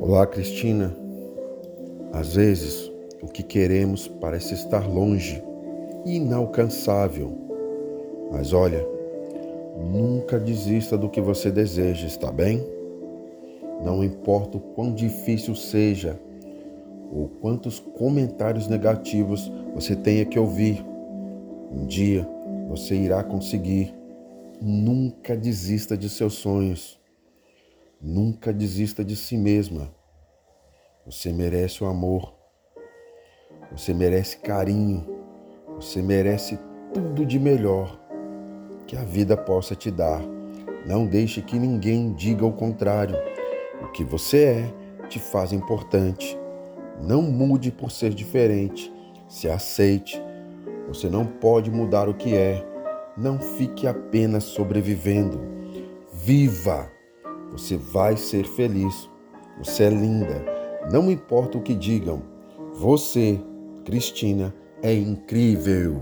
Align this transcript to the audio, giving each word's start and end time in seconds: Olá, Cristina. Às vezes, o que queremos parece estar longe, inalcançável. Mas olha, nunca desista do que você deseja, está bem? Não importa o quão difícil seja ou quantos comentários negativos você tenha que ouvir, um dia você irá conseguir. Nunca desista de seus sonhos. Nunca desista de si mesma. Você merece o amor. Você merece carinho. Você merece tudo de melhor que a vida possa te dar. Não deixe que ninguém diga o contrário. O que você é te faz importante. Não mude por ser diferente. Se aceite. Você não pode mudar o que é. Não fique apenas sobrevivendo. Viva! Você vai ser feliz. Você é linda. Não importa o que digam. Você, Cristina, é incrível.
Olá, 0.00 0.26
Cristina. 0.26 0.94
Às 2.12 2.34
vezes, 2.34 2.90
o 3.22 3.26
que 3.26 3.42
queremos 3.42 4.06
parece 4.06 4.54
estar 4.54 4.88
longe, 4.88 5.42
inalcançável. 6.04 7.32
Mas 8.30 8.52
olha, 8.52 8.86
nunca 9.76 10.38
desista 10.38 10.98
do 10.98 11.08
que 11.08 11.20
você 11.20 11.50
deseja, 11.50 12.06
está 12.06 12.30
bem? 12.30 12.64
Não 13.82 14.04
importa 14.04 14.58
o 14.58 14.60
quão 14.60 14.92
difícil 14.92 15.54
seja 15.54 16.18
ou 17.12 17.28
quantos 17.28 17.78
comentários 17.78 18.66
negativos 18.66 19.50
você 19.74 19.94
tenha 19.94 20.24
que 20.24 20.38
ouvir, 20.38 20.84
um 21.70 21.86
dia 21.86 22.26
você 22.68 22.94
irá 22.94 23.22
conseguir. 23.22 23.94
Nunca 24.60 25.36
desista 25.36 25.96
de 25.96 26.08
seus 26.08 26.34
sonhos. 26.34 26.98
Nunca 28.06 28.52
desista 28.52 29.02
de 29.02 29.16
si 29.16 29.34
mesma. 29.34 29.90
Você 31.06 31.32
merece 31.32 31.82
o 31.82 31.86
amor. 31.86 32.34
Você 33.72 33.94
merece 33.94 34.36
carinho. 34.36 35.06
Você 35.76 36.02
merece 36.02 36.58
tudo 36.92 37.24
de 37.24 37.38
melhor 37.38 37.98
que 38.86 38.94
a 38.94 39.02
vida 39.02 39.38
possa 39.38 39.74
te 39.74 39.90
dar. 39.90 40.20
Não 40.86 41.06
deixe 41.06 41.40
que 41.40 41.58
ninguém 41.58 42.12
diga 42.12 42.44
o 42.44 42.52
contrário. 42.52 43.16
O 43.82 43.90
que 43.90 44.04
você 44.04 44.44
é 44.44 45.06
te 45.08 45.18
faz 45.18 45.50
importante. 45.50 46.38
Não 47.00 47.22
mude 47.22 47.72
por 47.72 47.90
ser 47.90 48.12
diferente. 48.12 48.92
Se 49.26 49.48
aceite. 49.48 50.22
Você 50.88 51.08
não 51.08 51.24
pode 51.24 51.70
mudar 51.70 52.06
o 52.06 52.12
que 52.12 52.36
é. 52.36 52.62
Não 53.16 53.40
fique 53.40 53.86
apenas 53.86 54.44
sobrevivendo. 54.44 55.40
Viva! 56.12 56.93
Você 57.54 57.76
vai 57.76 58.16
ser 58.16 58.44
feliz. 58.44 59.08
Você 59.58 59.84
é 59.84 59.88
linda. 59.88 60.44
Não 60.90 61.08
importa 61.08 61.56
o 61.56 61.62
que 61.62 61.72
digam. 61.72 62.20
Você, 62.72 63.40
Cristina, 63.84 64.52
é 64.82 64.92
incrível. 64.92 66.00